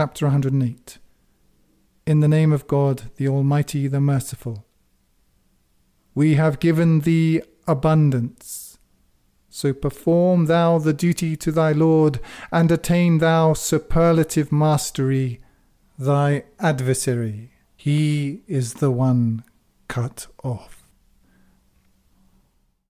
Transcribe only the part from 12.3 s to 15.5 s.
and attain thou superlative mastery,